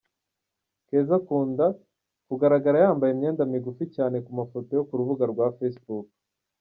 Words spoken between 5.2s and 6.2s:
rwa Facebook.